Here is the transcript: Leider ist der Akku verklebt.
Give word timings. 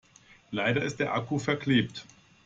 Leider 0.49 0.81
ist 0.81 0.99
der 0.99 1.13
Akku 1.13 1.37
verklebt. 1.37 2.07